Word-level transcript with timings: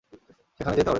সেখানে 0.59 0.75
যেতে 0.75 0.81
হবে। 0.81 0.89